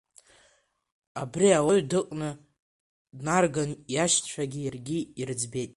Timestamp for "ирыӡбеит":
5.19-5.69